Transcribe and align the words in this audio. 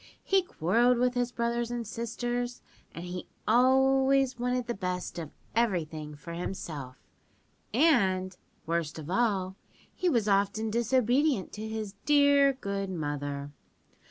He 0.23 0.41
quarrelled 0.41 0.97
with 0.97 1.13
his 1.13 1.31
brothers 1.31 1.69
and 1.69 1.85
sisters, 1.85 2.63
and 2.91 3.05
he 3.05 3.27
always 3.47 4.39
wanted 4.39 4.65
the 4.65 4.73
best 4.73 5.19
of 5.19 5.29
everything 5.55 6.15
for 6.15 6.33
himself, 6.33 6.95
and, 7.71 8.35
worst 8.65 8.97
of 8.97 9.11
all, 9.11 9.57
he 9.93 10.09
was 10.09 10.27
often 10.27 10.71
disobedient 10.71 11.53
to 11.53 11.67
his 11.67 11.93
dear 12.07 12.51
good 12.51 12.89
mother. 12.89 13.51